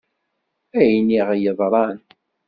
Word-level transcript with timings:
Ayen 0.79 1.09
i 1.17 1.19
ɣ-yeḍṛan. 1.27 1.97